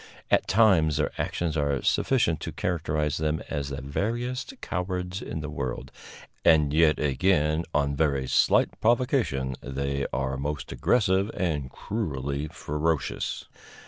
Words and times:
At 0.31 0.47
times 0.47 0.97
their 0.97 1.11
actions 1.21 1.55
are 1.55 1.83
sufficient 1.83 2.39
to 2.39 2.51
characterize 2.51 3.17
them 3.17 3.39
as 3.49 3.69
the 3.69 3.83
veriest 3.83 4.55
cowards 4.59 5.21
in 5.21 5.41
the 5.41 5.49
world, 5.51 5.91
and 6.43 6.73
yet 6.73 6.97
again, 6.97 7.65
on 7.71 7.95
very 7.95 8.25
slight 8.25 8.69
provocation, 8.81 9.53
they 9.61 10.07
are 10.11 10.37
most 10.37 10.71
aggressive 10.71 11.29
and 11.35 11.69
cruelly 11.69 12.47
ferocious. 12.47 13.47